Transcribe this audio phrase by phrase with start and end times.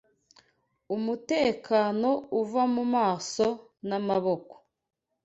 [0.95, 2.09] Umutekano
[2.41, 3.47] uva mumaso
[3.87, 4.53] n'amaboko